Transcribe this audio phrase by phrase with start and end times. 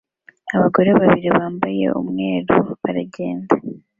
[0.55, 3.53] Abagore babiri bambaye umweru baragenda